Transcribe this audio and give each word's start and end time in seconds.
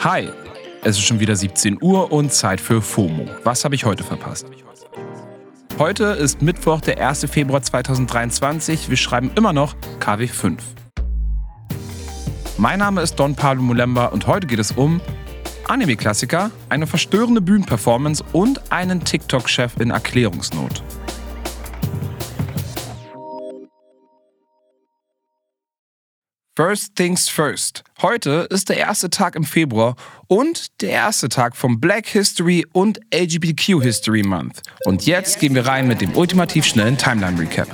Hi, 0.00 0.28
es 0.82 0.98
ist 0.98 1.04
schon 1.04 1.18
wieder 1.20 1.34
17 1.34 1.78
Uhr 1.80 2.12
und 2.12 2.32
Zeit 2.32 2.60
für 2.60 2.82
FOMO. 2.82 3.26
Was 3.42 3.64
habe 3.64 3.74
ich 3.74 3.84
heute 3.84 4.04
verpasst? 4.04 4.46
Heute 5.78 6.04
ist 6.04 6.42
Mittwoch, 6.42 6.80
der 6.82 7.06
1. 7.08 7.24
Februar 7.30 7.62
2023. 7.62 8.90
Wir 8.90 8.96
schreiben 8.96 9.30
immer 9.34 9.52
noch 9.52 9.74
KW5. 10.00 10.58
Mein 12.58 12.78
Name 12.78 13.00
ist 13.00 13.16
Don 13.16 13.34
Pablo 13.34 13.62
Mulemba 13.62 14.06
und 14.06 14.26
heute 14.26 14.46
geht 14.46 14.58
es 14.58 14.72
um 14.72 15.00
Anime-Klassiker, 15.66 16.50
eine 16.68 16.86
verstörende 16.86 17.40
Bühnenperformance 17.40 18.22
und 18.32 18.70
einen 18.70 19.02
TikTok-Chef 19.02 19.80
in 19.80 19.90
Erklärungsnot. 19.90 20.82
First 26.56 26.94
things 26.94 27.28
first. 27.28 27.82
Heute 28.00 28.46
ist 28.48 28.68
der 28.68 28.76
erste 28.76 29.10
Tag 29.10 29.34
im 29.34 29.42
Februar 29.42 29.96
und 30.28 30.80
der 30.82 30.90
erste 30.90 31.28
Tag 31.28 31.56
vom 31.56 31.80
Black 31.80 32.06
History 32.06 32.64
und 32.72 33.00
LGBTQ 33.12 33.82
History 33.82 34.22
Month. 34.22 34.62
Und 34.84 35.04
jetzt 35.04 35.40
gehen 35.40 35.56
wir 35.56 35.66
rein 35.66 35.88
mit 35.88 36.00
dem 36.00 36.16
ultimativ 36.16 36.64
schnellen 36.64 36.96
Timeline 36.96 37.40
Recap. 37.40 37.66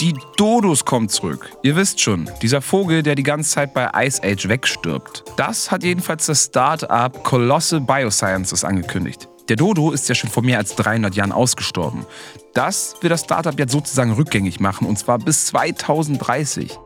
Die 0.00 0.12
Dodos 0.36 0.84
kommen 0.84 1.08
zurück. 1.08 1.52
Ihr 1.62 1.76
wisst 1.76 2.00
schon, 2.00 2.28
dieser 2.42 2.60
Vogel, 2.60 3.04
der 3.04 3.14
die 3.14 3.22
ganze 3.22 3.50
Zeit 3.50 3.72
bei 3.72 3.88
Ice 4.04 4.20
Age 4.24 4.48
wegstirbt. 4.48 5.22
Das 5.36 5.70
hat 5.70 5.84
jedenfalls 5.84 6.26
das 6.26 6.46
Start-up 6.46 7.22
Colossal 7.22 7.80
Biosciences 7.80 8.64
angekündigt. 8.64 9.28
Der 9.48 9.56
Dodo 9.56 9.92
ist 9.92 10.08
ja 10.08 10.14
schon 10.14 10.30
vor 10.30 10.42
mehr 10.42 10.58
als 10.58 10.74
300 10.74 11.14
Jahren 11.14 11.30
ausgestorben. 11.30 12.04
Das 12.52 12.96
will 13.00 13.10
das 13.10 13.22
Startup 13.22 13.56
jetzt 13.58 13.72
sozusagen 13.72 14.12
rückgängig 14.12 14.58
machen 14.58 14.86
und 14.88 14.98
zwar 14.98 15.18
bis 15.18 15.46
2030. 15.46 16.76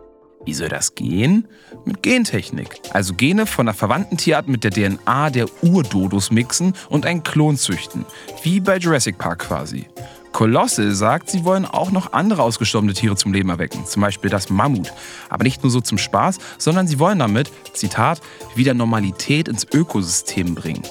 Wie 0.45 0.55
soll 0.55 0.69
das 0.69 0.95
gehen? 0.95 1.49
Mit 1.85 2.03
Gentechnik. 2.03 2.81
Also 2.93 3.15
Gene 3.15 3.47
von 3.47 3.69
einer 3.69 3.75
verwandten 3.75 4.17
Tierart 4.17 4.49
mit 4.49 4.65
der 4.65 4.71
DNA 4.71 5.31
der 5.31 5.47
Urdodos 5.63 6.31
mixen 6.31 6.75
und 6.89 7.07
einen 7.07 7.23
Klon 7.23 7.57
züchten. 7.57 8.05
Wie 8.43 8.61
bei 8.61 8.77
Jurassic 8.77 9.19
Park 9.19 9.41
quasi. 9.41 9.87
Colossal 10.33 10.93
sagt, 10.93 11.29
sie 11.31 11.45
wollen 11.45 11.65
auch 11.67 11.91
noch 11.91 12.13
andere 12.13 12.43
ausgestorbene 12.43 12.95
Tiere 12.95 13.17
zum 13.17 13.33
Leben 13.33 13.49
erwecken, 13.49 13.85
zum 13.85 14.03
Beispiel 14.03 14.31
das 14.31 14.49
Mammut. 14.49 14.93
Aber 15.29 15.45
nicht 15.45 15.63
nur 15.63 15.71
so 15.71 15.81
zum 15.81 15.99
Spaß, 15.99 16.39
sondern 16.57 16.87
sie 16.87 16.99
wollen 16.99 17.19
damit, 17.19 17.51
Zitat, 17.75 18.21
wieder 18.55 18.73
Normalität 18.75 19.49
ins 19.49 19.67
Ökosystem 19.73 20.55
bringen. 20.55 20.83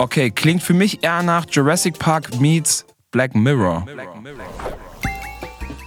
Okay, 0.00 0.30
klingt 0.30 0.62
für 0.62 0.74
mich 0.74 1.02
eher 1.02 1.24
nach 1.24 1.44
Jurassic 1.50 1.98
Park 1.98 2.40
meets 2.40 2.86
Black 3.10 3.34
Mirror. 3.34 3.84
Mirror. 3.84 4.22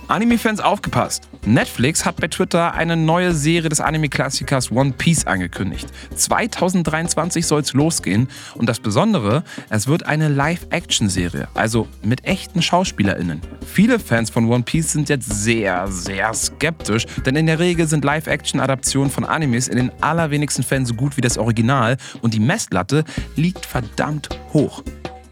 Anime-Fans 0.10 0.60
aufgepasst! 0.60 1.30
Netflix 1.46 2.06
hat 2.06 2.18
bei 2.18 2.28
Twitter 2.28 2.76
eine 2.76 2.96
neue 2.96 3.34
Serie 3.34 3.70
des 3.70 3.82
Anime-Klassikers 3.82 4.72
One 4.72 4.92
Piece 4.92 5.26
angekündigt. 5.26 5.88
2023 6.16 7.48
soll 7.48 7.62
es 7.62 7.74
losgehen 7.74 8.28
und 8.56 8.68
das 8.68 8.80
Besondere, 8.80 9.44
es 9.70 9.88
wird 9.88 10.06
eine 10.06 10.28
Live-Action-Serie, 10.30 11.48
also 11.56 11.88
mit 12.04 12.26
echten 12.26 12.62
SchauspielerInnen. 12.62 13.42
Viele 13.66 13.98
Fans 13.98 14.30
von 14.30 14.46
One 14.50 14.64
Piece 14.64 14.92
sind 14.92 15.10
jetzt 15.10 15.30
sehr, 15.44 15.88
sehr 15.88 16.32
skeptisch, 16.34 17.08
denn 17.26 17.36
in 17.36 17.48
der 17.48 17.58
Regel 17.58 17.88
sind 17.88 18.06
Live-Action-Adaptionen 18.06 19.10
von 19.10 19.26
Animes 19.26 19.68
in 19.68 19.78
den 19.78 19.92
allerwenigsten 20.02 20.64
Fällen 20.64 20.86
so 20.86 20.94
gut 20.94 21.18
wie 21.18 21.22
das 21.22 21.40
Original 21.40 21.98
und 22.22 22.36
die 22.36 22.40
Messlatte 22.40 23.04
liegt 23.36 23.66
verdammt 23.66 24.30
hoch. 24.54 24.84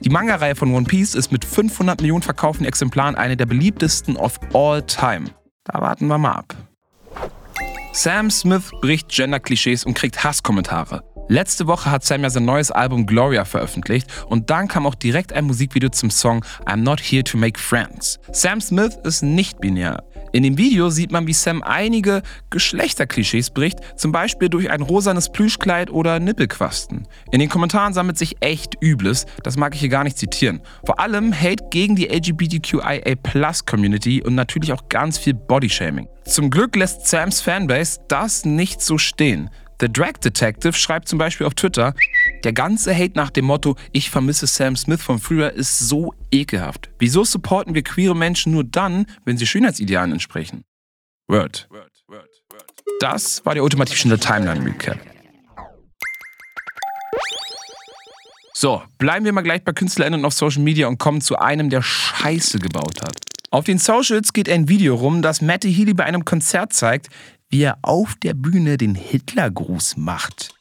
Die 0.01 0.09
Manga-Reihe 0.09 0.55
von 0.55 0.73
One 0.73 0.85
Piece 0.85 1.13
ist 1.13 1.31
mit 1.31 1.45
500 1.45 2.01
Millionen 2.01 2.23
verkauften 2.23 2.65
Exemplaren 2.65 3.15
eine 3.15 3.35
der 3.35 3.45
beliebtesten 3.45 4.15
of 4.15 4.39
all 4.53 4.81
time. 4.81 5.25
Da 5.71 5.81
warten 5.81 6.07
wir 6.07 6.17
mal 6.17 6.31
ab. 6.31 6.55
Sam 7.93 8.31
Smith 8.31 8.71
bricht 8.81 9.09
Gender-Klischees 9.09 9.83
und 9.85 9.93
kriegt 9.93 10.23
Hasskommentare. 10.23 11.03
Letzte 11.31 11.67
Woche 11.67 11.91
hat 11.91 12.03
Sam 12.03 12.23
ja 12.23 12.31
sein 12.31 12.45
neues 12.45 12.71
Album 12.71 13.05
Gloria 13.05 13.45
veröffentlicht 13.45 14.07
und 14.29 14.49
dann 14.49 14.67
kam 14.67 14.87
auch 14.87 14.95
direkt 14.95 15.31
ein 15.31 15.45
Musikvideo 15.45 15.89
zum 15.89 16.09
Song 16.09 16.43
I'm 16.65 16.77
Not 16.77 16.99
Here 16.99 17.23
to 17.23 17.37
Make 17.37 17.59
Friends. 17.59 18.19
Sam 18.31 18.59
Smith 18.59 18.97
ist 19.03 19.21
nicht 19.21 19.61
binär. 19.61 20.03
In 20.31 20.41
dem 20.41 20.57
Video 20.57 20.89
sieht 20.89 21.11
man, 21.11 21.27
wie 21.27 21.33
Sam 21.33 21.61
einige 21.61 22.23
Geschlechterklischees 22.49 23.51
bricht, 23.51 23.77
zum 23.95 24.11
Beispiel 24.11 24.49
durch 24.49 24.71
ein 24.71 24.81
rosanes 24.81 25.31
Plüschkleid 25.31 25.91
oder 25.91 26.19
Nippelquasten. 26.19 27.07
In 27.31 27.39
den 27.39 27.49
Kommentaren 27.49 27.93
sammelt 27.93 28.17
sich 28.17 28.37
echt 28.39 28.81
Übles, 28.81 29.27
das 29.43 29.55
mag 29.55 29.75
ich 29.75 29.81
hier 29.81 29.89
gar 29.89 30.03
nicht 30.03 30.17
zitieren. 30.17 30.61
Vor 30.83 30.99
allem 30.99 31.31
Hate 31.31 31.65
gegen 31.69 31.95
die 31.95 32.07
LGBTQIA-Plus-Community 32.07 34.23
und 34.23 34.33
natürlich 34.33 34.73
auch 34.73 34.89
ganz 34.89 35.19
viel 35.19 35.35
Bodyshaming. 35.35 36.07
Zum 36.25 36.49
Glück 36.49 36.75
lässt 36.75 37.05
Sams 37.05 37.39
Fanbase 37.39 37.99
das 38.07 38.45
nicht 38.45 38.81
so 38.81 38.97
stehen. 38.97 39.51
The 39.81 39.91
Drag 39.91 40.13
Detective 40.19 40.73
schreibt 40.73 41.07
zum 41.07 41.19
Beispiel 41.19 41.47
auf 41.47 41.53
Twitter, 41.53 41.93
der 42.43 42.51
ganze 42.51 42.93
Hate 42.93 43.13
nach 43.15 43.29
dem 43.29 43.45
Motto, 43.45 43.77
ich 43.93 44.09
vermisse 44.09 44.45
Sam 44.45 44.75
Smith 44.75 45.01
von 45.01 45.19
früher, 45.19 45.53
ist 45.53 45.79
so 45.79 46.13
ekelhaft. 46.31 46.89
Wieso 46.99 47.23
supporten 47.23 47.73
wir 47.75 47.83
queere 47.83 48.15
Menschen 48.15 48.51
nur 48.51 48.65
dann, 48.65 49.05
wenn 49.23 49.37
sie 49.37 49.47
Schönheitsidealen 49.47 50.11
entsprechen? 50.11 50.63
Word. 51.29 51.69
Das 52.99 53.45
war 53.45 53.53
der 53.53 53.63
ultimativ 53.63 53.97
schnelle 53.97 54.19
Timeline-Recap. 54.19 54.99
So, 58.53 58.83
bleiben 58.97 59.23
wir 59.23 59.31
mal 59.31 59.41
gleich 59.41 59.63
bei 59.63 59.71
KünstlerInnen 59.71 60.25
auf 60.25 60.33
Social 60.33 60.61
Media 60.61 60.87
und 60.87 60.97
kommen 60.97 61.21
zu 61.21 61.37
einem, 61.37 61.69
der 61.69 61.81
Scheiße 61.81 62.59
gebaut 62.59 63.01
hat. 63.01 63.15
Auf 63.51 63.63
den 63.63 63.77
Socials 63.77 64.33
geht 64.33 64.49
ein 64.49 64.67
Video 64.67 64.95
rum, 64.95 65.21
das 65.21 65.41
Matty 65.41 65.73
Healy 65.73 65.93
bei 65.93 66.03
einem 66.03 66.25
Konzert 66.25 66.73
zeigt, 66.73 67.07
wie 67.49 67.63
er 67.63 67.79
auf 67.81 68.15
der 68.15 68.35
Bühne 68.35 68.77
den 68.77 68.95
Hitlergruß 68.95 69.97
macht. 69.97 70.53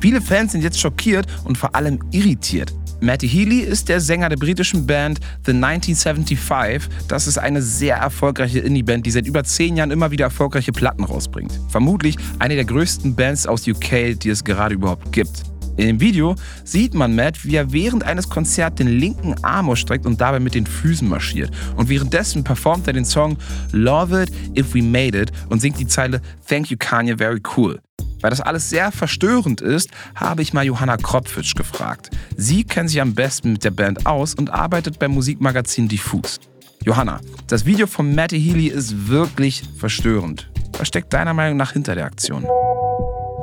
Viele 0.00 0.20
Fans 0.20 0.52
sind 0.52 0.62
jetzt 0.62 0.80
schockiert 0.80 1.26
und 1.44 1.58
vor 1.58 1.74
allem 1.74 1.98
irritiert. 2.12 2.72
Matty 3.00 3.28
Healy 3.28 3.60
ist 3.60 3.88
der 3.88 4.00
Sänger 4.00 4.28
der 4.28 4.36
britischen 4.36 4.86
Band 4.86 5.20
The 5.44 5.52
1975. 5.52 6.88
Das 7.08 7.26
ist 7.26 7.38
eine 7.38 7.62
sehr 7.62 7.96
erfolgreiche 7.96 8.60
Indie-Band, 8.60 9.06
die 9.06 9.10
seit 9.10 9.26
über 9.26 9.42
zehn 9.42 9.76
Jahren 9.76 9.90
immer 9.90 10.10
wieder 10.10 10.26
erfolgreiche 10.26 10.72
Platten 10.72 11.04
rausbringt. 11.04 11.58
Vermutlich 11.68 12.16
eine 12.38 12.54
der 12.54 12.64
größten 12.66 13.14
Bands 13.14 13.46
aus 13.46 13.66
UK, 13.66 14.18
die 14.18 14.28
es 14.28 14.44
gerade 14.44 14.74
überhaupt 14.74 15.12
gibt. 15.12 15.49
In 15.76 15.86
dem 15.86 16.00
Video 16.00 16.34
sieht 16.64 16.94
man 16.94 17.14
Matt, 17.14 17.44
wie 17.44 17.56
er 17.56 17.72
während 17.72 18.04
eines 18.04 18.28
Konzerts 18.28 18.76
den 18.76 18.88
linken 18.88 19.34
Arm 19.42 19.70
ausstreckt 19.70 20.06
und 20.06 20.20
dabei 20.20 20.40
mit 20.40 20.54
den 20.54 20.66
Füßen 20.66 21.08
marschiert. 21.08 21.50
Und 21.76 21.88
währenddessen 21.88 22.44
performt 22.44 22.86
er 22.86 22.92
den 22.92 23.04
Song 23.04 23.36
Love 23.72 24.24
It 24.24 24.58
If 24.58 24.74
We 24.74 24.82
Made 24.82 25.18
It 25.18 25.32
und 25.48 25.60
singt 25.60 25.78
die 25.78 25.86
Zeile 25.86 26.20
Thank 26.46 26.70
You 26.70 26.76
Kanye 26.78 27.16
Very 27.16 27.40
Cool. 27.56 27.80
Weil 28.20 28.30
das 28.30 28.40
alles 28.40 28.68
sehr 28.68 28.92
verstörend 28.92 29.60
ist, 29.60 29.90
habe 30.14 30.42
ich 30.42 30.52
mal 30.52 30.64
Johanna 30.64 30.96
Kropfitsch 30.96 31.54
gefragt. 31.54 32.10
Sie 32.36 32.64
kennt 32.64 32.90
sich 32.90 33.00
am 33.00 33.14
besten 33.14 33.52
mit 33.52 33.64
der 33.64 33.70
Band 33.70 34.06
aus 34.06 34.34
und 34.34 34.50
arbeitet 34.50 34.98
beim 34.98 35.12
Musikmagazin 35.12 35.88
Diffus. 35.88 36.38
Johanna, 36.84 37.20
das 37.46 37.64
Video 37.64 37.86
von 37.86 38.14
Matty 38.14 38.40
Healy 38.40 38.68
ist 38.68 39.08
wirklich 39.08 39.62
verstörend. 39.78 40.50
Was 40.78 40.88
steckt 40.88 41.12
deiner 41.12 41.34
Meinung 41.34 41.56
nach 41.56 41.72
hinter 41.72 41.94
der 41.94 42.06
Aktion? 42.06 42.42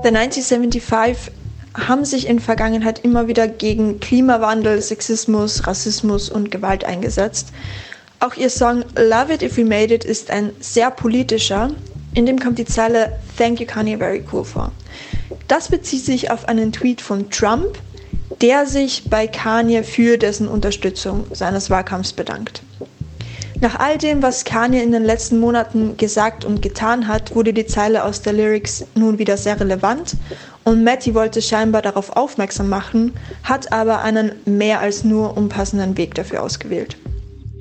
The 0.03 0.09
1975 0.09 1.31
haben 1.77 2.05
sich 2.05 2.27
in 2.27 2.39
Vergangenheit 2.39 3.03
immer 3.03 3.27
wieder 3.27 3.47
gegen 3.47 3.99
Klimawandel, 3.99 4.81
Sexismus, 4.81 5.67
Rassismus 5.67 6.29
und 6.29 6.49
Gewalt 6.51 6.83
eingesetzt. 6.83 7.49
Auch 8.19 8.35
ihr 8.35 8.49
Song 8.49 8.83
Love 8.95 9.33
It 9.33 9.43
If 9.43 9.57
We 9.57 9.65
Made 9.65 9.93
It 9.93 10.03
ist 10.03 10.31
ein 10.31 10.51
sehr 10.59 10.89
politischer. 10.89 11.69
In 12.15 12.25
dem 12.25 12.39
kommt 12.39 12.57
die 12.57 12.65
Zeile 12.65 13.19
Thank 13.37 13.59
You 13.59 13.67
Kanye 13.67 13.97
Very 13.97 14.23
Cool 14.31 14.43
vor. 14.43 14.71
Das 15.47 15.69
bezieht 15.69 16.03
sich 16.03 16.31
auf 16.31 16.47
einen 16.47 16.71
Tweet 16.71 16.99
von 16.99 17.29
Trump, 17.29 17.77
der 18.41 18.65
sich 18.65 19.03
bei 19.09 19.27
Kanye 19.27 19.83
für 19.83 20.17
dessen 20.17 20.47
Unterstützung 20.47 21.25
seines 21.31 21.69
Wahlkampfs 21.69 22.13
bedankt. 22.13 22.63
Nach 23.59 23.79
all 23.79 23.97
dem, 23.97 24.21
was 24.21 24.45
Kanye 24.45 24.83
in 24.83 24.91
den 24.91 25.03
letzten 25.03 25.39
Monaten 25.39 25.97
gesagt 25.97 26.45
und 26.45 26.61
getan 26.61 27.07
hat, 27.07 27.33
wurde 27.33 27.53
die 27.53 27.65
Zeile 27.65 28.03
aus 28.03 28.21
der 28.21 28.33
Lyrics 28.33 28.85
nun 28.93 29.17
wieder 29.17 29.35
sehr 29.35 29.59
relevant 29.59 30.15
und 30.63 30.83
Matty 30.83 31.15
wollte 31.15 31.41
scheinbar 31.41 31.81
darauf 31.81 32.15
aufmerksam 32.15 32.69
machen, 32.69 33.13
hat 33.43 33.71
aber 33.71 34.01
einen 34.01 34.31
mehr 34.45 34.79
als 34.79 35.03
nur 35.03 35.35
unpassenden 35.35 35.97
Weg 35.97 36.13
dafür 36.13 36.43
ausgewählt. 36.43 36.97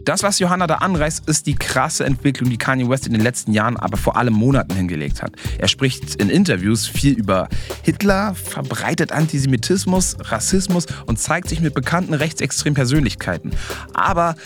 Das, 0.05 0.23
was 0.23 0.38
Johanna 0.38 0.69
da 0.69 0.76
anreißt, 0.76 1.29
ist 1.29 1.49
die 1.49 1.56
krasse 1.56 2.05
Entwicklung, 2.05 2.49
die 2.49 2.59
Kanye 2.59 2.88
West 2.88 3.09
in 3.09 3.12
den 3.12 3.23
letzten 3.23 3.53
Jahren, 3.53 3.76
aber 3.76 3.97
vor 3.97 4.17
allem 4.17 4.35
Monaten 4.35 4.73
hingelegt 4.75 5.21
hat. 5.21 5.32
Er 5.59 5.67
spricht 5.67 6.15
in 6.17 6.31
Interviews 6.31 6.87
viel 6.87 7.15
über 7.15 7.49
Hitler, 7.82 8.37
verbreitet 8.37 9.11
Antisemitismus, 9.11 10.17
Rassismus 10.21 10.87
und 11.06 11.19
zeigt 11.19 11.49
sich 11.49 11.61
mit 11.61 11.75
bekannten 11.75 12.15
rechtsextremen 12.15 12.76
Persönlichkeiten. 12.76 13.50
Aber 13.94 14.37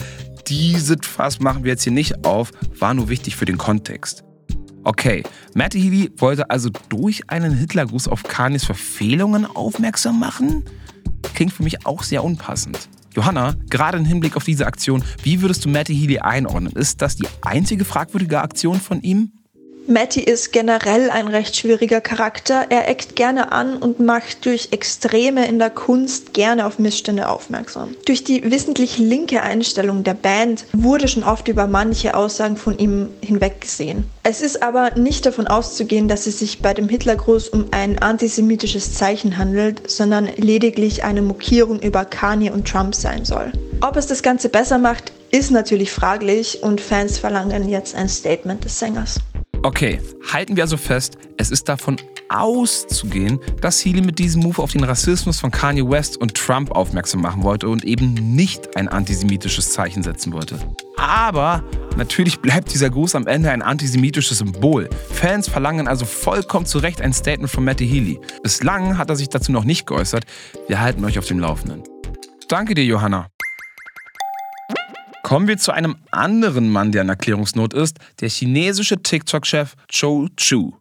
dieses 0.48 0.98
Fass 1.02 1.40
machen 1.40 1.64
wir 1.64 1.72
jetzt 1.72 1.84
hier 1.84 1.92
nicht 1.92 2.24
auf, 2.24 2.50
war 2.78 2.94
nur 2.94 3.08
wichtig 3.08 3.36
für 3.36 3.44
den 3.44 3.58
Kontext. 3.58 4.24
Okay, 4.82 5.22
Matty 5.54 5.80
Healy 5.80 6.10
wollte 6.16 6.48
also 6.50 6.70
durch 6.88 7.28
einen 7.28 7.52
Hitlergruß 7.52 8.08
auf 8.08 8.22
Kanyes 8.22 8.64
Verfehlungen 8.64 9.44
aufmerksam 9.44 10.18
machen? 10.18 10.64
Klingt 11.34 11.52
für 11.52 11.62
mich 11.62 11.84
auch 11.86 12.02
sehr 12.02 12.24
unpassend. 12.24 12.88
Johanna, 13.14 13.56
gerade 13.68 13.98
im 13.98 14.04
Hinblick 14.04 14.36
auf 14.36 14.44
diese 14.44 14.66
Aktion, 14.66 15.04
wie 15.22 15.42
würdest 15.42 15.64
du 15.64 15.68
Matty 15.68 15.94
Healy 15.94 16.20
einordnen? 16.20 16.72
Ist 16.72 17.02
das 17.02 17.16
die 17.16 17.26
einzige 17.42 17.84
fragwürdige 17.84 18.40
Aktion 18.40 18.80
von 18.80 19.02
ihm? 19.02 19.32
Matty 19.90 20.20
ist 20.20 20.52
generell 20.52 21.10
ein 21.10 21.26
recht 21.26 21.56
schwieriger 21.56 22.00
Charakter. 22.00 22.66
Er 22.68 22.88
eckt 22.88 23.16
gerne 23.16 23.50
an 23.50 23.76
und 23.76 23.98
macht 23.98 24.46
durch 24.46 24.68
Extreme 24.70 25.48
in 25.48 25.58
der 25.58 25.70
Kunst 25.70 26.32
gerne 26.32 26.64
auf 26.66 26.78
Missstände 26.78 27.28
aufmerksam. 27.28 27.96
Durch 28.06 28.22
die 28.22 28.48
wissentlich 28.48 28.98
linke 28.98 29.42
Einstellung 29.42 30.04
der 30.04 30.14
Band 30.14 30.64
wurde 30.72 31.08
schon 31.08 31.24
oft 31.24 31.48
über 31.48 31.66
manche 31.66 32.14
Aussagen 32.14 32.56
von 32.56 32.78
ihm 32.78 33.08
hinweggesehen. 33.20 34.04
Es 34.22 34.42
ist 34.42 34.62
aber 34.62 34.92
nicht 34.94 35.26
davon 35.26 35.48
auszugehen, 35.48 36.06
dass 36.06 36.28
es 36.28 36.38
sich 36.38 36.62
bei 36.62 36.72
dem 36.72 36.88
Hitlergruß 36.88 37.48
um 37.48 37.66
ein 37.72 37.98
antisemitisches 37.98 38.94
Zeichen 38.94 39.38
handelt, 39.38 39.90
sondern 39.90 40.28
lediglich 40.36 41.02
eine 41.02 41.20
Mokierung 41.20 41.80
über 41.80 42.04
Kanye 42.04 42.52
und 42.52 42.68
Trump 42.68 42.94
sein 42.94 43.24
soll. 43.24 43.50
Ob 43.80 43.96
es 43.96 44.06
das 44.06 44.22
Ganze 44.22 44.50
besser 44.50 44.78
macht, 44.78 45.12
ist 45.32 45.50
natürlich 45.50 45.90
fraglich 45.90 46.62
und 46.62 46.80
Fans 46.80 47.18
verlangen 47.18 47.68
jetzt 47.68 47.96
ein 47.96 48.08
Statement 48.08 48.64
des 48.64 48.78
Sängers. 48.78 49.18
Okay, 49.62 50.00
halten 50.32 50.56
wir 50.56 50.62
also 50.62 50.78
fest, 50.78 51.18
es 51.36 51.50
ist 51.50 51.68
davon 51.68 51.96
auszugehen, 52.30 53.38
dass 53.60 53.84
Healy 53.84 54.00
mit 54.00 54.18
diesem 54.18 54.42
Move 54.42 54.62
auf 54.62 54.72
den 54.72 54.84
Rassismus 54.84 55.38
von 55.38 55.50
Kanye 55.50 55.86
West 55.86 56.16
und 56.16 56.34
Trump 56.34 56.70
aufmerksam 56.70 57.20
machen 57.20 57.42
wollte 57.42 57.68
und 57.68 57.84
eben 57.84 58.14
nicht 58.14 58.74
ein 58.76 58.88
antisemitisches 58.88 59.72
Zeichen 59.72 60.02
setzen 60.02 60.32
wollte. 60.32 60.58
Aber 60.96 61.62
natürlich 61.98 62.40
bleibt 62.40 62.72
dieser 62.72 62.88
Gruß 62.88 63.14
am 63.14 63.26
Ende 63.26 63.50
ein 63.50 63.60
antisemitisches 63.60 64.38
Symbol. 64.38 64.88
Fans 65.10 65.46
verlangen 65.46 65.88
also 65.88 66.06
vollkommen 66.06 66.64
zu 66.64 66.78
Recht 66.78 67.02
ein 67.02 67.12
Statement 67.12 67.50
von 67.50 67.62
Matty 67.64 67.86
Healy. 67.86 68.18
Bislang 68.42 68.96
hat 68.96 69.10
er 69.10 69.16
sich 69.16 69.28
dazu 69.28 69.52
noch 69.52 69.64
nicht 69.64 69.86
geäußert. 69.86 70.24
Wir 70.68 70.80
halten 70.80 71.04
euch 71.04 71.18
auf 71.18 71.26
dem 71.26 71.38
Laufenden. 71.38 71.82
Danke 72.48 72.74
dir, 72.74 72.84
Johanna. 72.84 73.28
Kommen 75.30 75.46
wir 75.46 75.58
zu 75.58 75.70
einem 75.70 75.94
anderen 76.10 76.70
Mann, 76.70 76.90
der 76.90 77.02
in 77.02 77.08
Erklärungsnot 77.08 77.72
ist, 77.72 78.00
der 78.20 78.28
chinesische 78.28 79.00
TikTok-Chef 79.00 79.76
Zhou 79.88 80.26
Chu. 80.36 80.72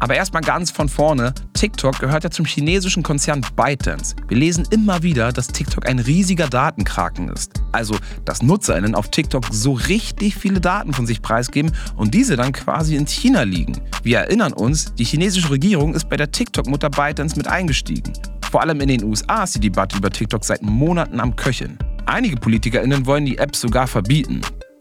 Aber 0.00 0.14
erstmal 0.14 0.42
ganz 0.42 0.70
von 0.70 0.86
vorne, 0.86 1.32
TikTok 1.54 1.98
gehört 1.98 2.24
ja 2.24 2.30
zum 2.30 2.44
chinesischen 2.44 3.02
Konzern 3.02 3.40
ByteDance. 3.56 4.16
Wir 4.28 4.36
lesen 4.36 4.66
immer 4.70 5.02
wieder, 5.02 5.32
dass 5.32 5.48
TikTok 5.48 5.88
ein 5.88 5.98
riesiger 5.98 6.46
Datenkraken 6.46 7.30
ist. 7.30 7.52
Also, 7.72 7.96
dass 8.26 8.42
NutzerInnen 8.42 8.94
auf 8.94 9.10
TikTok 9.10 9.46
so 9.50 9.72
richtig 9.72 10.36
viele 10.36 10.60
Daten 10.60 10.92
von 10.92 11.06
sich 11.06 11.22
preisgeben 11.22 11.72
und 11.96 12.12
diese 12.12 12.36
dann 12.36 12.52
quasi 12.52 12.96
in 12.96 13.06
China 13.06 13.44
liegen. 13.44 13.80
Wir 14.02 14.18
erinnern 14.18 14.52
uns, 14.52 14.94
die 14.94 15.04
chinesische 15.04 15.48
Regierung 15.48 15.94
ist 15.94 16.06
bei 16.10 16.18
der 16.18 16.30
TikTok-Mutter 16.30 16.90
ByteDance 16.90 17.34
mit 17.34 17.46
eingestiegen. 17.46 18.12
Vor 18.50 18.60
allem 18.60 18.82
in 18.82 18.88
den 18.88 19.04
USA 19.04 19.44
ist 19.44 19.54
die 19.54 19.60
Debatte 19.60 19.96
über 19.96 20.10
TikTok 20.10 20.44
seit 20.44 20.60
Monaten 20.60 21.18
am 21.18 21.34
Köcheln. 21.34 21.78
Einige 22.10 22.34
PolitikerInnen 22.34 23.06
wollen 23.06 23.24
die 23.24 23.38
App 23.38 23.54
sogar 23.54 23.86
verbieten. 23.86 24.40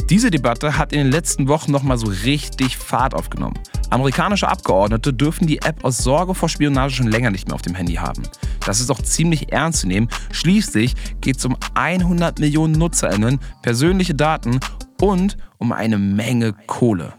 Diese 0.10 0.32
Debatte 0.32 0.80
hat 0.80 0.94
in 0.94 0.98
den 0.98 1.12
letzten 1.12 1.48
Wochen 1.48 1.72
nochmal 1.72 2.00
so 2.00 2.08
richtig 2.08 2.76
Fahrt 2.76 3.14
aufgenommen. 3.14 3.54
Amerikanische 3.92 4.48
Abgeordnete 4.48 5.14
dürfen 5.14 5.46
die 5.46 5.62
App 5.62 5.86
aus 5.86 6.00
Sorge 6.00 6.34
vor 6.34 6.50
Spionage 6.50 6.96
schon 6.96 7.06
länger 7.06 7.30
nicht 7.30 7.48
mehr 7.48 7.54
auf 7.54 7.62
dem 7.62 7.76
Handy 7.76 7.94
haben. 7.94 8.24
Das 8.66 8.80
ist 8.80 8.90
auch 8.90 9.00
ziemlich 9.04 9.52
ernst 9.54 9.82
zu 9.82 9.88
nehmen. 9.88 10.10
Schließlich 10.32 10.96
geht 11.22 11.38
es 11.38 11.46
um 11.46 11.56
100 11.76 12.40
Millionen 12.40 12.74
NutzerInnen, 12.74 13.40
persönliche 13.62 14.16
Daten 14.16 14.60
und 15.00 15.38
um 15.60 15.72
eine 15.72 16.00
Menge 16.00 16.56
Kohle. 16.66 17.14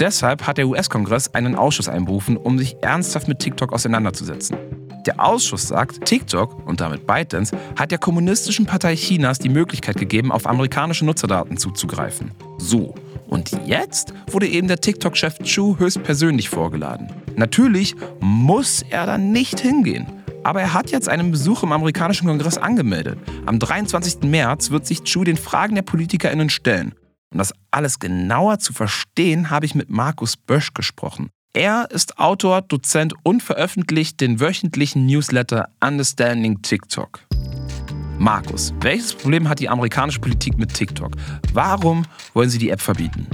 Deshalb 0.00 0.48
hat 0.48 0.58
der 0.58 0.66
US-Kongress 0.66 1.34
einen 1.34 1.54
Ausschuss 1.54 1.88
einberufen, 1.88 2.36
um 2.36 2.58
sich 2.58 2.82
ernsthaft 2.82 3.28
mit 3.28 3.38
TikTok 3.38 3.72
auseinanderzusetzen. 3.72 4.79
Der 5.06 5.18
Ausschuss 5.24 5.68
sagt, 5.68 6.04
TikTok 6.04 6.66
und 6.66 6.80
damit 6.80 7.06
ByteDance 7.06 7.56
hat 7.78 7.90
der 7.90 7.98
Kommunistischen 7.98 8.66
Partei 8.66 8.96
Chinas 8.96 9.38
die 9.38 9.48
Möglichkeit 9.48 9.96
gegeben, 9.96 10.30
auf 10.30 10.46
amerikanische 10.46 11.06
Nutzerdaten 11.06 11.56
zuzugreifen. 11.56 12.32
So. 12.58 12.94
Und 13.28 13.50
jetzt 13.66 14.12
wurde 14.30 14.48
eben 14.48 14.68
der 14.68 14.80
TikTok-Chef 14.80 15.38
Chu 15.44 15.78
höchstpersönlich 15.78 16.48
vorgeladen. 16.48 17.08
Natürlich 17.36 17.94
muss 18.18 18.84
er 18.90 19.06
dann 19.06 19.32
nicht 19.32 19.60
hingehen. 19.60 20.06
Aber 20.42 20.60
er 20.60 20.74
hat 20.74 20.90
jetzt 20.90 21.08
einen 21.08 21.30
Besuch 21.30 21.62
im 21.62 21.72
amerikanischen 21.72 22.26
Kongress 22.26 22.58
angemeldet. 22.58 23.18
Am 23.46 23.58
23. 23.58 24.22
März 24.22 24.70
wird 24.70 24.86
sich 24.86 25.04
Chu 25.04 25.24
den 25.24 25.36
Fragen 25.36 25.74
der 25.74 25.82
PolitikerInnen 25.82 26.50
stellen. 26.50 26.94
Um 27.32 27.38
das 27.38 27.52
alles 27.70 27.98
genauer 28.00 28.58
zu 28.58 28.72
verstehen, 28.72 29.50
habe 29.50 29.66
ich 29.66 29.74
mit 29.74 29.90
Markus 29.90 30.36
Bösch 30.36 30.74
gesprochen. 30.74 31.30
Er 31.52 31.88
ist 31.90 32.16
Autor, 32.16 32.62
Dozent 32.62 33.12
und 33.24 33.42
veröffentlicht 33.42 34.20
den 34.20 34.38
wöchentlichen 34.38 35.06
Newsletter 35.06 35.68
Understanding 35.84 36.62
TikTok. 36.62 37.26
Markus, 38.18 38.72
welches 38.82 39.14
Problem 39.14 39.48
hat 39.48 39.58
die 39.58 39.68
amerikanische 39.68 40.20
Politik 40.20 40.58
mit 40.58 40.72
TikTok? 40.72 41.10
Warum 41.52 42.04
wollen 42.34 42.50
sie 42.50 42.58
die 42.58 42.70
App 42.70 42.80
verbieten? 42.80 43.26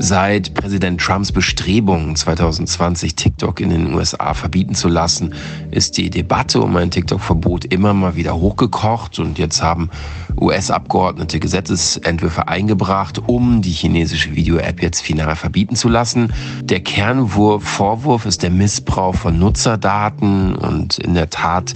Seit 0.00 0.54
Präsident 0.54 1.00
Trumps 1.00 1.32
Bestrebungen 1.32 2.14
2020 2.14 3.16
TikTok 3.16 3.58
in 3.58 3.70
den 3.70 3.94
USA 3.94 4.32
verbieten 4.32 4.76
zu 4.76 4.86
lassen, 4.86 5.34
ist 5.72 5.96
die 5.96 6.08
Debatte 6.08 6.60
um 6.60 6.76
ein 6.76 6.92
TikTok-Verbot 6.92 7.64
immer 7.64 7.92
mal 7.94 8.14
wieder 8.14 8.36
hochgekocht 8.36 9.18
und 9.18 9.38
jetzt 9.40 9.60
haben 9.60 9.90
US-Abgeordnete 10.40 11.40
Gesetzesentwürfe 11.40 12.46
eingebracht, 12.46 13.20
um 13.26 13.60
die 13.60 13.72
chinesische 13.72 14.36
Video-App 14.36 14.80
jetzt 14.80 15.00
final 15.00 15.34
verbieten 15.34 15.74
zu 15.74 15.88
lassen. 15.88 16.32
Der 16.62 16.78
Kernvorwurf 16.78 18.24
ist 18.24 18.44
der 18.44 18.50
Missbrauch 18.50 19.16
von 19.16 19.36
Nutzerdaten 19.36 20.54
und 20.54 20.98
in 21.00 21.14
der 21.14 21.28
Tat 21.28 21.74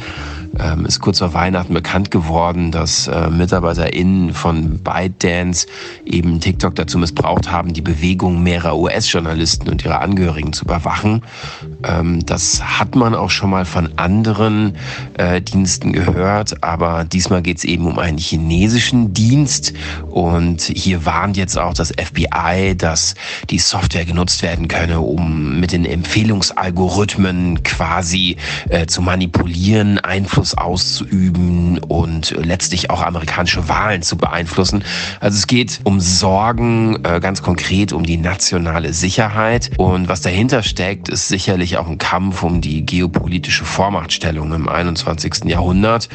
ähm, 0.61 0.87
ist 0.87 1.01
kurz 1.01 1.19
vor 1.19 1.35
Weihnachten 1.35 1.75
bekannt 1.75 2.11
geworden, 2.13 2.71
dass 2.71 3.09
äh, 3.09 3.31
MitarbeiterInnen 3.31 4.33
von 4.33 4.79
ByteDance 4.79 5.67
eben 6.05 6.39
TikTok 6.39 6.75
dazu 6.77 6.99
missbraucht 6.99 7.51
haben, 7.51 7.73
die 7.73 7.81
Bewegung 7.81 8.12
mehrerer 8.17 8.77
US-Journalisten 8.77 9.69
und 9.69 9.85
ihrer 9.85 10.01
Angehörigen 10.01 10.53
zu 10.53 10.65
überwachen. 10.65 11.23
Ähm, 11.85 12.25
das 12.27 12.63
hat 12.63 12.95
man 12.95 13.15
auch 13.15 13.31
schon 13.31 13.51
mal 13.51 13.65
von 13.65 13.91
anderen 13.97 14.77
äh, 15.15 15.41
Diensten 15.41 15.93
gehört, 15.93 16.63
aber 16.63 17.05
diesmal 17.05 17.43
geht 17.43 17.59
es 17.59 17.65
eben 17.65 17.87
um 17.87 17.99
einen 17.99 18.19
chinesischen 18.19 19.13
Dienst 19.15 19.73
und 20.11 20.63
hier 20.63 21.05
warnt 21.07 21.37
jetzt 21.37 21.59
auch 21.59 21.75
das 21.75 21.91
FBI, 21.91 22.77
dass 22.77 23.15
die 23.51 23.59
Software 23.59 24.05
genutzt 24.05 24.43
werden 24.43 24.69
könne, 24.69 25.01
um 25.01 25.61
mit 25.61 25.73
den 25.73 25.85
Empfehlungsalgorithmen 25.85 27.63
quasi 27.63 28.37
äh, 28.69 28.87
zu 28.87 29.03
manipulieren, 29.03 29.99
Einfluss 29.99 30.55
auszuüben 30.55 31.62
und 31.79 32.35
letztlich 32.39 32.91
auch 32.91 33.03
amerikanische 33.03 33.69
Wahlen 33.69 34.03
zu 34.03 34.17
beeinflussen. 34.17 34.85
Also 35.21 35.37
es 35.37 35.47
geht 35.47 35.81
um 35.85 36.01
Sorgen, 36.01 37.05
äh, 37.05 37.21
ganz 37.21 37.43
konkret 37.43 37.93
um 37.93 38.05
die 38.05 38.17
nationale 38.17 38.93
Sicherheit 38.93 39.71
und 39.79 40.09
was 40.09 40.23
dahinter 40.23 40.63
steckt, 40.63 41.09
ist 41.09 41.29
sicherlich 41.29 41.77
auch 41.79 41.89
ein 41.89 41.99
Kampf 41.99 42.43
um 42.43 42.61
die 42.61 42.85
geopolitische 42.85 43.65
Vormachtstellung 43.65 44.53
im 44.53 44.69
21. 44.69 45.45
Jahrhundert. 45.45 46.09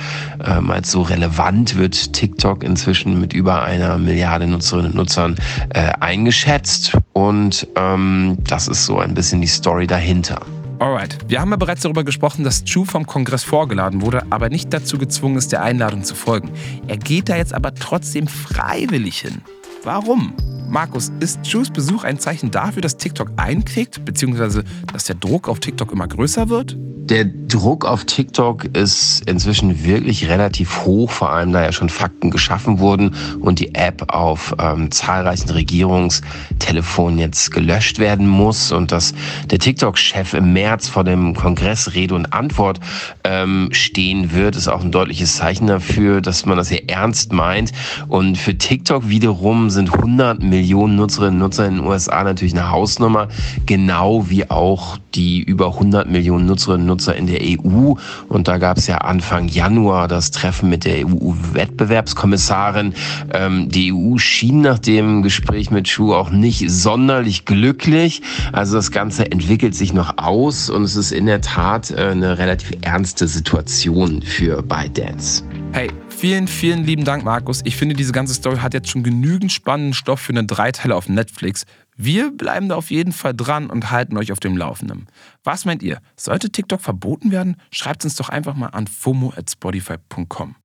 Ähm, 0.45 0.71
als 0.71 0.91
so 0.91 1.01
relevant 1.01 1.77
wird 1.77 2.13
TikTok 2.13 2.63
inzwischen 2.63 3.19
mit 3.19 3.33
über 3.33 3.63
einer 3.63 3.97
Milliarde 3.97 4.47
Nutzerinnen 4.47 4.91
und 4.91 4.95
Nutzern 4.95 5.35
äh, 5.69 5.91
eingeschätzt. 5.99 6.97
Und 7.13 7.67
ähm, 7.75 8.37
das 8.47 8.67
ist 8.67 8.85
so 8.85 8.99
ein 8.99 9.13
bisschen 9.13 9.41
die 9.41 9.47
Story 9.47 9.87
dahinter. 9.87 10.41
Alright, 10.79 11.17
wir 11.27 11.41
haben 11.41 11.49
ja 11.49 11.55
bereits 11.55 11.81
darüber 11.81 12.03
gesprochen, 12.03 12.43
dass 12.43 12.63
Chu 12.63 12.85
vom 12.85 13.07
Kongress 13.07 13.43
vorgeladen 13.43 14.03
wurde, 14.03 14.21
aber 14.29 14.49
nicht 14.49 14.71
dazu 14.71 14.99
gezwungen 14.99 15.37
ist, 15.37 15.51
der 15.51 15.63
Einladung 15.63 16.03
zu 16.03 16.13
folgen. 16.13 16.51
Er 16.87 16.97
geht 16.97 17.29
da 17.29 17.35
jetzt 17.35 17.53
aber 17.53 17.73
trotzdem 17.73 18.27
freiwillig 18.27 19.19
hin. 19.21 19.41
Warum? 19.83 20.35
Markus, 20.69 21.11
ist 21.19 21.41
Chus 21.43 21.71
Besuch 21.71 22.03
ein 22.03 22.19
Zeichen 22.19 22.51
dafür, 22.51 22.83
dass 22.83 22.97
TikTok 22.97 23.31
einkriegt, 23.37 24.05
beziehungsweise 24.05 24.63
dass 24.93 25.05
der 25.05 25.15
Druck 25.15 25.47
auf 25.47 25.59
TikTok 25.59 25.91
immer 25.91 26.07
größer 26.07 26.49
wird? 26.49 26.77
Der 27.09 27.23
Druck 27.23 27.85
auf 27.85 28.03
TikTok 28.03 28.65
ist 28.75 29.21
inzwischen 29.29 29.85
wirklich 29.85 30.27
relativ 30.27 30.83
hoch, 30.83 31.09
vor 31.09 31.31
allem 31.31 31.53
da 31.53 31.63
ja 31.63 31.71
schon 31.71 31.87
Fakten 31.87 32.31
geschaffen 32.31 32.79
wurden 32.79 33.15
und 33.39 33.59
die 33.59 33.75
App 33.75 34.13
auf 34.13 34.53
ähm, 34.59 34.91
zahlreichen 34.91 35.49
Regierungstelefonen 35.49 37.17
jetzt 37.17 37.51
gelöscht 37.51 37.99
werden 37.99 38.27
muss 38.27 38.73
und 38.73 38.91
dass 38.91 39.13
der 39.49 39.59
TikTok-Chef 39.59 40.33
im 40.33 40.51
März 40.51 40.89
vor 40.89 41.05
dem 41.05 41.33
Kongress 41.33 41.93
Rede 41.93 42.13
und 42.13 42.33
Antwort 42.33 42.81
ähm, 43.23 43.69
stehen 43.71 44.33
wird, 44.33 44.57
ist 44.57 44.67
auch 44.67 44.83
ein 44.83 44.91
deutliches 44.91 45.37
Zeichen 45.37 45.67
dafür, 45.67 46.19
dass 46.19 46.45
man 46.45 46.57
das 46.57 46.67
hier 46.67 46.89
ernst 46.89 47.31
meint. 47.31 47.71
Und 48.09 48.37
für 48.37 48.57
TikTok 48.57 49.07
wiederum 49.07 49.69
sind 49.69 49.93
100 49.93 50.43
Millionen 50.43 50.97
Nutzerinnen 50.97 51.35
und 51.35 51.39
Nutzer 51.39 51.67
in 51.67 51.75
den 51.75 51.85
USA 51.85 52.25
natürlich 52.25 52.53
eine 52.53 52.69
Hausnummer, 52.69 53.29
genau 53.65 54.29
wie 54.29 54.49
auch 54.49 54.97
die 55.15 55.41
über 55.41 55.67
100 55.67 56.09
Millionen 56.09 56.45
Nutzerinnen 56.45 56.89
und 56.89 56.96
Nutzer 56.97 57.15
in 57.15 57.27
der 57.27 57.41
EU. 57.41 57.93
Und 58.27 58.47
da 58.47 58.57
gab 58.57 58.77
es 58.77 58.87
ja 58.87 58.97
Anfang 58.97 59.47
Januar 59.47 60.07
das 60.07 60.31
Treffen 60.31 60.69
mit 60.69 60.83
der 60.83 61.05
EU-Wettbewerbskommissarin. 61.05 62.95
Ähm, 63.33 63.69
die 63.69 63.93
EU 63.93 64.17
schien 64.17 64.61
nach 64.61 64.79
dem 64.79 65.21
Gespräch 65.21 65.69
mit 65.69 65.87
Schuh 65.87 66.15
auch 66.15 66.31
nicht 66.31 66.65
sonderlich 66.69 67.45
glücklich. 67.45 68.23
Also 68.51 68.77
das 68.77 68.89
Ganze 68.91 69.31
entwickelt 69.31 69.75
sich 69.75 69.93
noch 69.93 70.17
aus 70.17 70.71
und 70.71 70.81
es 70.83 70.95
ist 70.95 71.11
in 71.11 71.27
der 71.27 71.41
Tat 71.41 71.91
äh, 71.91 72.07
eine 72.07 72.39
relativ 72.39 72.71
ernste 72.81 73.27
Situation 73.27 74.23
für 74.23 74.63
ByteDance. 74.63 75.43
Hey, 75.73 75.91
vielen, 76.09 76.47
vielen 76.47 76.83
lieben 76.83 77.03
Dank, 77.03 77.23
Markus. 77.23 77.61
Ich 77.63 77.75
finde, 77.75 77.93
diese 77.93 78.11
ganze 78.11 78.33
Story 78.33 78.57
hat 78.57 78.73
jetzt 78.73 78.89
schon 78.89 79.03
genügend 79.03 79.51
spannenden 79.51 79.93
Stoff 79.93 80.21
für 80.21 80.33
eine 80.33 80.45
Dreiteile 80.45 80.95
auf 80.95 81.07
Netflix. 81.09 81.65
Wir 81.99 82.29
bleiben 82.29 82.69
da 82.69 82.75
auf 82.75 82.91
jeden 82.91 83.11
Fall 83.11 83.33
dran 83.33 83.71
und 83.71 83.89
halten 83.89 84.17
euch 84.17 84.31
auf 84.31 84.39
dem 84.39 84.55
Laufenden. 84.55 85.07
Was 85.43 85.65
meint 85.65 85.81
ihr? 85.81 85.99
Sollte 86.15 86.51
TikTok 86.51 86.79
verboten 86.79 87.31
werden? 87.31 87.57
Schreibt 87.71 88.03
uns 88.05 88.15
doch 88.15 88.29
einfach 88.29 88.53
mal 88.53 88.67
an 88.67 88.85
fomo@spotify.com. 88.85 90.55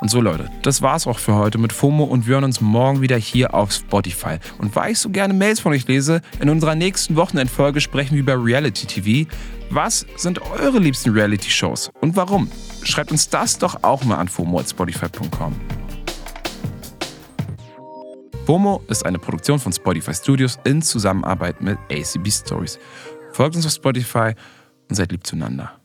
Und 0.00 0.08
so 0.08 0.22
Leute, 0.22 0.50
das 0.62 0.80
war's 0.80 1.06
auch 1.06 1.18
für 1.18 1.34
heute 1.34 1.58
mit 1.58 1.72
FOMO 1.72 2.04
und 2.04 2.26
wir 2.26 2.34
hören 2.34 2.44
uns 2.44 2.62
morgen 2.62 3.02
wieder 3.02 3.16
hier 3.16 3.54
auf 3.54 3.72
Spotify. 3.72 4.38
Und 4.56 4.74
weil 4.74 4.92
ich 4.92 4.98
so 4.98 5.10
gerne 5.10 5.34
Mails 5.34 5.60
von 5.60 5.72
euch 5.72 5.86
lese, 5.86 6.22
in 6.40 6.48
unserer 6.48 6.74
nächsten 6.74 7.14
Wochenendfolge 7.14 7.82
sprechen 7.82 8.14
wir 8.14 8.22
über 8.22 8.42
Reality 8.42 8.86
TV. 8.86 9.30
Was 9.70 10.06
sind 10.16 10.40
eure 10.40 10.78
liebsten 10.78 11.10
Reality-Shows 11.10 11.92
und 12.00 12.16
warum? 12.16 12.50
Schreibt 12.82 13.12
uns 13.12 13.28
das 13.28 13.58
doch 13.58 13.84
auch 13.84 14.02
mal 14.02 14.16
an 14.16 14.28
fomo@spotify.com. 14.28 15.81
FOMO 18.46 18.82
ist 18.88 19.06
eine 19.06 19.20
Produktion 19.20 19.60
von 19.60 19.72
Spotify 19.72 20.12
Studios 20.12 20.58
in 20.64 20.82
Zusammenarbeit 20.82 21.60
mit 21.60 21.78
ACB 21.90 22.28
Stories. 22.28 22.78
Folgt 23.32 23.54
uns 23.54 23.66
auf 23.66 23.72
Spotify 23.72 24.34
und 24.88 24.96
seid 24.96 25.12
lieb 25.12 25.24
zueinander. 25.24 25.81